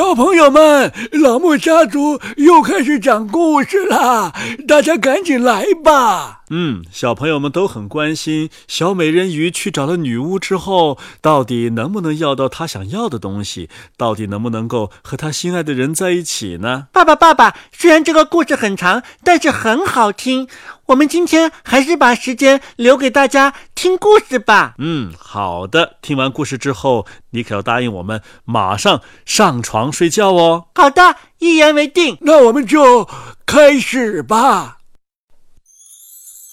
[0.00, 4.32] 小朋友们，老木家族又开始讲故事啦！
[4.66, 6.39] 大家赶紧来吧。
[6.50, 13.70] 嗯，小朋友们都很关心小美人鱼去找了女巫之后，到底能不能要到她想要的东西？
[13.96, 16.88] 到底能不能够和她心爱的人在一起呢？
[16.92, 20.48] 爸爸，爸爸，虽然这个故事很长，但是很好听。
[20.86, 24.74] 我们今天还是把时间留给大家听故事吧。
[24.78, 25.98] 嗯，好的。
[26.02, 30.66] 听完故事之后，你可要答应我们，马上上床睡觉哦。
[30.74, 32.18] 好的，一言为定。
[32.22, 33.08] 那我们就
[33.46, 34.78] 开始吧。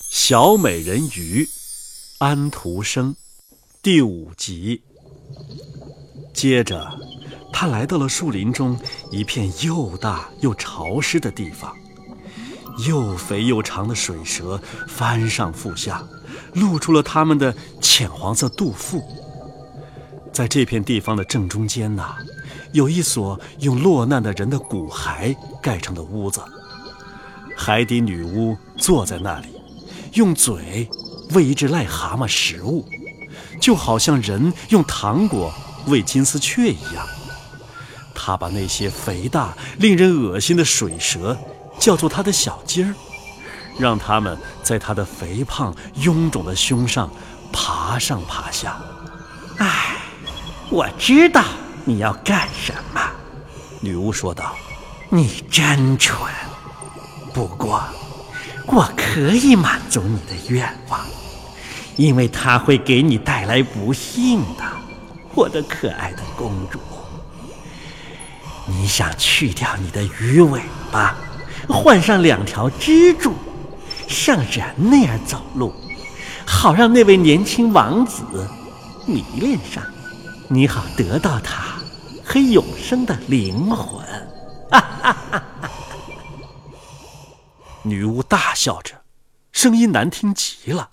[0.10, 1.50] 小美人鱼，
[2.20, 3.14] 安徒生，
[3.82, 4.82] 第五集。
[6.34, 6.98] 接着，
[7.52, 8.80] 他来到了树林中
[9.12, 11.76] 一片又大又潮湿的地方。
[12.88, 16.02] 又肥又长的水蛇翻上覆下，
[16.54, 19.04] 露出了它们的浅黄色肚腹。
[20.32, 22.16] 在这片地方的正中间呐，
[22.72, 26.42] 有一所用落难的人的骨骸盖成的屋子。
[27.58, 29.48] 海底女巫坐在那里，
[30.18, 30.90] 用嘴
[31.32, 32.86] 喂一只癞蛤蟆食物，
[33.62, 35.54] 就好像人用糖果
[35.86, 37.08] 喂金丝雀一样。
[38.14, 41.38] 他把那些肥大、令人恶心的水蛇。
[41.80, 42.92] 叫做他的小鸡儿，
[43.78, 47.08] 让他们在他的肥胖臃肿的胸上
[47.54, 48.82] 爬上爬下。
[49.60, 49.98] 唉，
[50.72, 51.44] 我知道
[51.86, 53.00] 你要干什么，
[53.80, 54.56] 女巫说道。
[55.10, 56.18] 你真蠢，
[57.32, 57.84] 不过
[58.68, 61.00] 我可以满足你的愿望，
[61.96, 64.64] 因为它会给你带来不幸的，
[65.34, 66.80] 我的可爱的公主。
[68.68, 71.16] 你想去掉你的鱼尾巴？
[71.70, 73.34] 换上两条支柱，
[74.08, 75.74] 像人那样走路，
[76.46, 78.24] 好让那位年轻王子
[79.06, 79.84] 迷恋上
[80.50, 81.76] 你，你好得到他
[82.24, 84.06] 和永生的灵魂。
[84.70, 85.44] 哈哈哈！
[87.88, 89.02] 女巫大笑着，
[89.52, 90.92] 声音难听极了。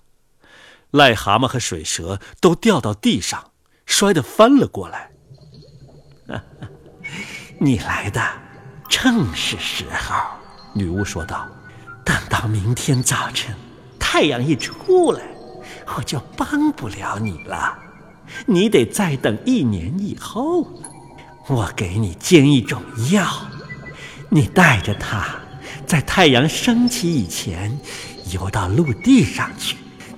[0.91, 3.51] 癞蛤蟆和水蛇都掉到地上，
[3.85, 5.11] 摔得翻了过来。
[7.59, 8.21] 你来的
[8.89, 10.15] 正是时候。
[10.73, 11.47] 女巫说道
[12.03, 13.55] ：“等到明天早晨，
[13.99, 15.23] 太阳一出来，
[15.95, 17.77] 我就帮不了你了。
[18.45, 20.89] 你得再等一年以后了。
[21.47, 23.27] 我给你煎一种药，
[24.29, 25.39] 你带着它，
[25.85, 27.77] 在太阳升起以前，
[28.31, 29.77] 游到陆地上去，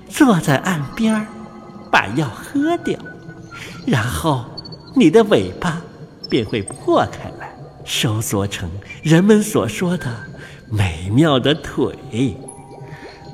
[0.09, 1.25] 坐在岸边
[1.91, 3.00] 把药喝掉，
[3.85, 4.45] 然后
[4.95, 5.81] 你的尾巴
[6.29, 7.55] 便会破开来，
[7.85, 8.69] 收缩成
[9.03, 10.11] 人们所说的。”
[10.69, 12.35] 美妙的腿，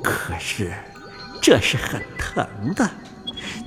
[0.03, 0.71] 可是
[1.41, 2.87] 这是很疼的，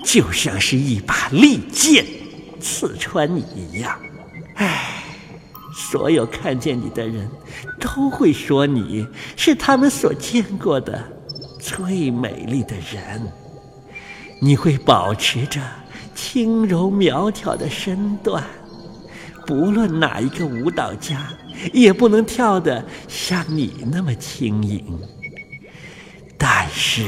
[0.05, 2.07] 就像是一把利剑
[2.61, 3.99] 刺穿你一样。
[5.77, 7.29] 所有看见你的人
[7.79, 9.07] 都会说你
[9.37, 11.05] 是他们所见过的
[11.61, 13.23] 最美丽的人。
[14.41, 15.61] 你会保持着
[16.15, 18.43] 轻柔苗条的身段，
[19.47, 21.29] 不论哪一个舞蹈家。
[21.73, 24.85] 也不能跳得像你那么轻盈，
[26.37, 27.03] 但是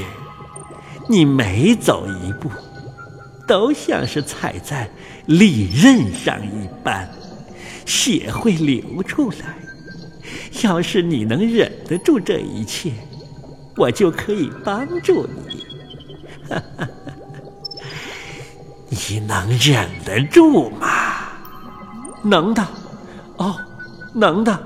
[1.07, 2.49] 你每走一步，
[3.47, 4.89] 都像是踩在
[5.27, 7.07] 利刃上一般，
[7.89, 9.59] 血会流出来。
[10.63, 12.93] 要是你能忍得住这一切，
[13.77, 15.67] 我就可以帮助你。
[18.91, 21.33] 你能忍得住吗？
[22.23, 22.63] 能的。
[23.39, 23.65] 哦。
[24.15, 24.59] 能的，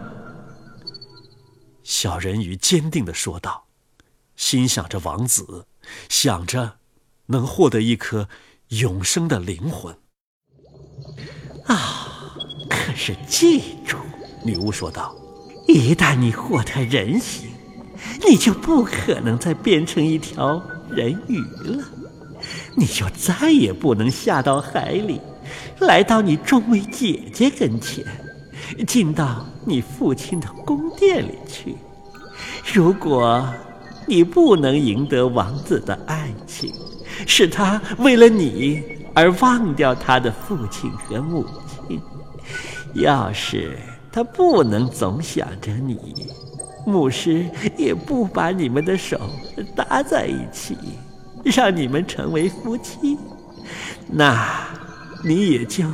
[1.82, 3.64] 小人鱼坚定地说道，
[4.36, 5.66] 心想着王子，
[6.08, 6.76] 想着
[7.26, 8.28] 能获得一颗
[8.68, 9.94] 永生的灵魂。
[11.66, 12.11] 啊！
[12.92, 13.96] 可是记住，
[14.44, 15.16] 女巫说道，
[15.66, 17.48] 一旦你获得人形，
[18.28, 21.82] 你就不可能再变成一条人鱼了，
[22.76, 25.18] 你就再也不能下到海里，
[25.80, 28.04] 来到你众位姐姐跟前。
[28.86, 31.74] 进到你父亲的宫殿里去。
[32.74, 33.42] 如果
[34.06, 36.70] 你不能赢得王子的爱情，
[37.26, 38.82] 使他为了你
[39.14, 41.81] 而忘掉他的父亲和母亲；
[42.94, 43.78] 要是
[44.10, 46.26] 他不能总想着你，
[46.86, 47.46] 牧师
[47.76, 49.18] 也不把你们的手
[49.74, 50.76] 搭在一起，
[51.44, 53.18] 让你们成为夫妻，
[54.08, 54.48] 那
[55.24, 55.84] 你也就……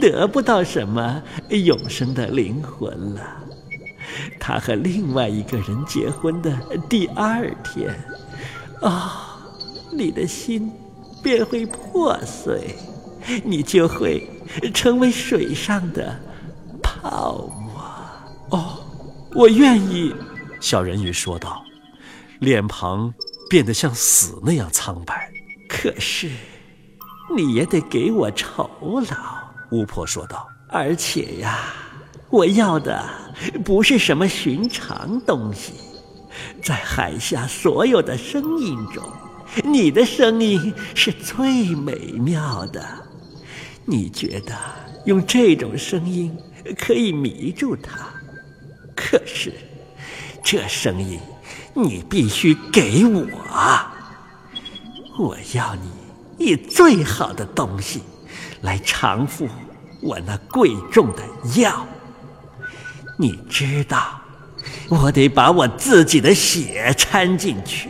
[0.00, 3.20] 得不到什么永生的灵魂了。
[4.40, 6.52] 他和另外一个人结婚的
[6.88, 7.94] 第二天，
[8.82, 9.38] 啊，
[9.92, 10.68] 你的心
[11.22, 12.74] 便会破碎，
[13.44, 14.28] 你就会
[14.74, 16.18] 成为水上的
[17.04, 17.46] 好
[17.76, 18.12] 吗？
[18.48, 18.78] 哦，
[19.34, 20.14] 我愿意。
[20.58, 21.62] 小人鱼说道，
[22.38, 23.12] 脸庞
[23.50, 25.30] 变得像死那样苍白。
[25.68, 26.30] 可是，
[27.36, 28.70] 你也得给我酬
[29.10, 29.16] 劳。
[29.70, 31.74] 巫婆说道，而且呀，
[32.30, 33.04] 我要的
[33.62, 35.74] 不是什么寻常东西，
[36.62, 39.04] 在海下所有的声音中，
[39.62, 42.82] 你的声音是最美妙的。
[43.84, 44.54] 你觉得
[45.04, 46.34] 用这种声音
[46.78, 48.08] 可以迷住他？
[48.94, 49.52] 可是。
[50.46, 51.18] 这声音，
[51.72, 53.26] 你必须给我。
[55.18, 55.90] 我要你
[56.36, 58.02] 以最好的东西
[58.60, 59.48] 来偿付
[60.02, 61.22] 我那贵重的
[61.58, 61.86] 药。
[63.16, 64.20] 你知道，
[64.90, 67.88] 我得把我自己的血掺进去，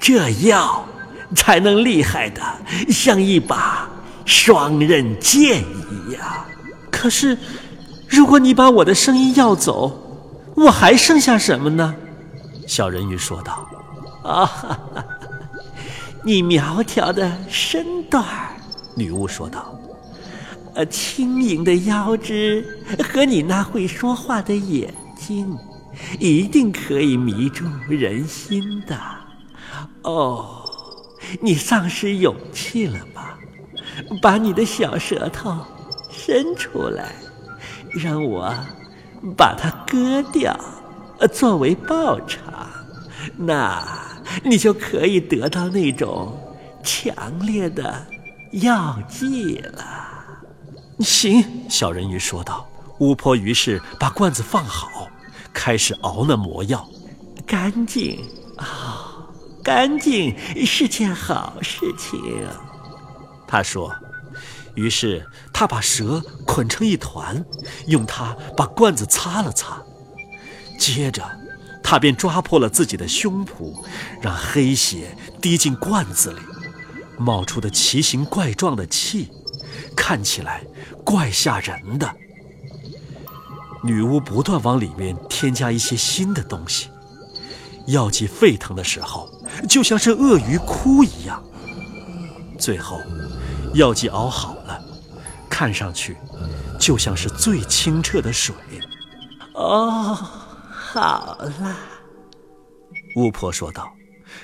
[0.00, 0.86] 这药
[1.34, 2.40] 才能厉害的
[2.88, 3.90] 像一把
[4.24, 6.46] 双刃剑一样。
[7.02, 7.36] 可是，
[8.06, 10.22] 如果你把我的声音要走，
[10.54, 11.92] 我还剩下什么呢？
[12.64, 13.68] 小人鱼说道
[14.22, 14.78] ：“啊哈，
[16.22, 18.50] 你苗条的身段儿。”
[18.94, 19.76] 女巫说道
[20.74, 22.64] ：“呃，轻盈的腰肢
[23.12, 25.58] 和你那会说话的眼睛，
[26.20, 28.96] 一定可以迷住人心的。”
[30.02, 30.62] 哦，
[31.40, 33.36] 你丧失勇气了吧？
[34.22, 35.56] 把你的小舌头
[36.24, 37.12] 伸出来，
[37.90, 38.54] 让我。
[39.36, 40.52] 把它割掉，
[41.32, 42.42] 作为报偿，
[43.36, 43.86] 那
[44.42, 46.36] 你就可以得到那种
[46.82, 48.04] 强烈的
[48.50, 49.84] 药剂了。
[50.98, 52.66] 行，小人鱼说道。
[52.98, 55.06] 巫婆于是把罐子放好，
[55.52, 56.84] 开始熬那魔药。
[57.46, 58.18] 干净
[58.56, 59.24] 啊，
[59.62, 60.36] 干净
[60.66, 62.20] 是件好事情。
[63.46, 63.94] 他说。
[64.74, 67.44] 于是他把蛇捆成一团，
[67.86, 69.82] 用它把罐子擦了擦，
[70.78, 71.22] 接着
[71.82, 73.74] 他便抓破了自己的胸脯，
[74.20, 76.40] 让黑血滴进罐子里，
[77.18, 79.28] 冒出的奇形怪状的气，
[79.94, 80.64] 看起来
[81.04, 82.10] 怪吓人的。
[83.84, 86.88] 女巫不断往里面添加一些新的东西，
[87.88, 89.28] 药剂沸腾的时候，
[89.68, 91.42] 就像是鳄鱼哭一样。
[92.58, 93.00] 最后。
[93.74, 94.82] 药剂熬好了，
[95.48, 96.16] 看上去
[96.78, 98.54] 就像是最清澈的水。
[99.54, 100.14] 哦，
[100.70, 101.76] 好了，
[103.16, 103.92] 巫婆说道，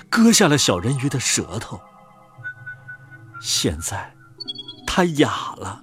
[0.08, 1.80] 割下了小人鱼的舌头。
[3.40, 4.14] 现在，
[4.86, 5.82] 它哑了，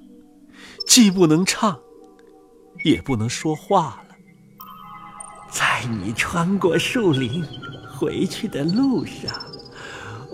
[0.88, 1.80] 既不能唱，
[2.83, 4.15] 也不能说话了。
[5.50, 7.45] 在你穿过树林
[7.98, 9.33] 回去的路上。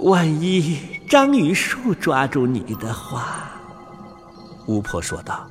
[0.02, 3.52] 万一章鱼树抓住你的话，
[4.66, 5.48] 巫婆说道：“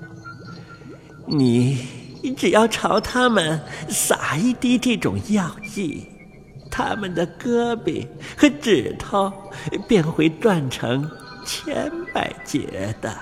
[1.24, 1.78] 你
[2.36, 6.08] 只要朝他们撒一滴这种药剂，
[6.68, 8.04] 他们的胳膊
[8.36, 9.32] 和指头
[9.86, 11.08] 便会断成
[11.46, 13.16] 千百截的。”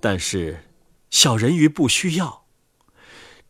[0.00, 0.58] 但是，
[1.08, 2.37] 小人鱼不需要。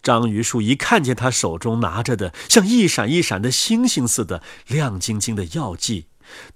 [0.03, 6.06] 章鱼树一看见他手中拿着的像一闪一闪的星星似的亮晶晶的药剂，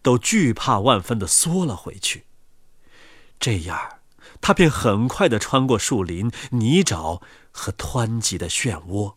[0.01, 2.25] 都惧怕万分的缩了回去。
[3.39, 3.79] 这样，
[4.41, 7.21] 他便很快的穿过树林、泥沼
[7.51, 9.15] 和湍急的漩涡。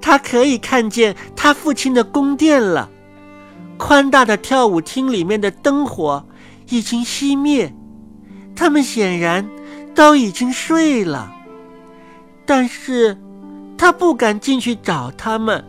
[0.00, 2.90] 他可以看见他父亲的宫殿了，
[3.76, 6.26] 宽大的跳舞厅里面的灯火
[6.70, 7.74] 已经熄灭，
[8.56, 9.48] 他们显然
[9.94, 11.36] 都已经睡了。
[12.50, 13.16] 但是，
[13.78, 15.64] 他不敢进去找他们。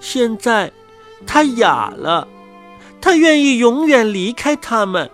[0.00, 0.72] 现在，
[1.24, 2.26] 他哑了，
[3.00, 5.08] 他愿意永远离开他们。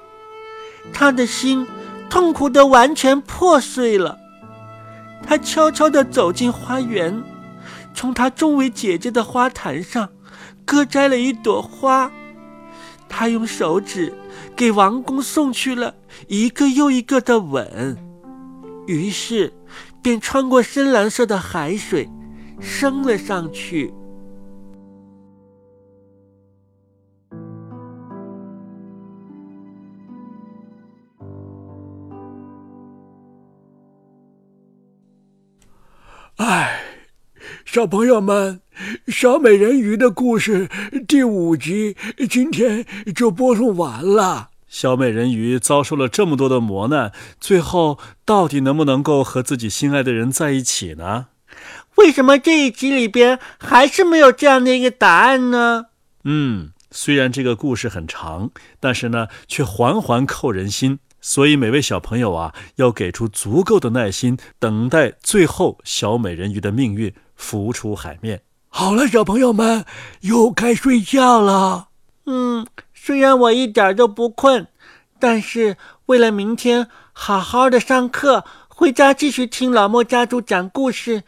[0.91, 1.67] 他的心
[2.09, 4.17] 痛苦的完全破碎了。
[5.23, 7.23] 他悄悄地走进花园，
[7.93, 10.09] 从他众位姐姐的花坛上
[10.65, 12.11] 割摘了一朵花。
[13.07, 14.15] 他用手指
[14.57, 15.95] 给王宫送去了
[16.29, 17.99] 一个又一个的吻。
[18.87, 19.53] 于是。
[20.03, 22.09] 便穿过深蓝色的海水，
[22.61, 23.93] 升了上去。
[36.37, 36.81] 哎，
[37.67, 38.63] 小朋友们，
[39.09, 40.71] 小美人鱼的故事
[41.07, 41.95] 第五集
[42.31, 44.50] 今天就播送完了。
[44.71, 51.27] 小美人鱼遭受了这么多的磨难，最后到底能不能够和自己心爱的人在一起呢？
[51.97, 55.87] 为什么这一集里边还是没有这样的一个答案呢？
[56.23, 61.01] 嗯，虽然这个故事很长，但是呢，却环环扣人心。
[61.21, 68.43] 所以每位小朋友啊，要给出足够的耐心，等待最后小美人鱼的命运浮出海面。
[68.69, 69.85] 好了，小朋友们，
[70.21, 71.89] 又该睡觉了。
[72.27, 72.67] 嗯，
[73.11, 74.69] 虽然我一点都不困，
[75.19, 75.77] 但是
[76.07, 81.25] 为了明天好好的上课，回家继续听老莫家族讲故事，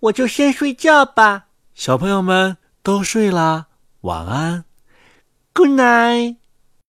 [0.00, 1.44] 我就先睡觉吧。
[1.72, 3.66] 小朋友们都睡啦，
[4.00, 4.64] 晚安
[5.54, 6.34] ，Good night。